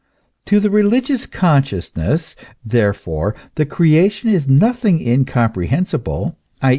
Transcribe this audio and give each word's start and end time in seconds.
To 0.45 0.59
the 0.59 0.71
religious 0.71 1.27
consciousness, 1.27 2.35
therefore, 2.65 3.35
the 3.53 3.67
creation 3.67 4.31
is 4.31 4.49
nothing 4.49 4.99
incomprehensible, 4.99 6.39
i. 6.59 6.69